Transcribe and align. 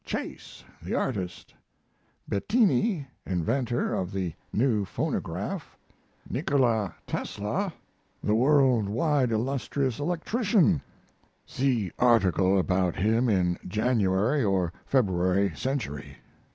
Chase, 0.03 0.63
the 0.81 0.95
artist; 0.95 1.53
Bettini, 2.27 3.05
inventor 3.23 3.93
of 3.93 4.11
the 4.11 4.33
new 4.51 4.83
phonograph; 4.83 5.77
Nikola 6.27 6.95
Tesla, 7.05 7.71
the 8.23 8.33
world 8.33 8.89
wide 8.89 9.31
illustrious 9.31 9.99
electrician; 9.99 10.81
see 11.45 11.91
article 11.99 12.57
about 12.57 12.95
him 12.95 13.29
in 13.29 13.59
Jan. 13.67 14.03
or 14.03 14.73
Feb. 14.91 15.55
Century. 15.55 16.15